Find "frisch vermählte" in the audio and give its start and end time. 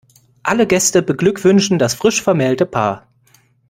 1.93-2.65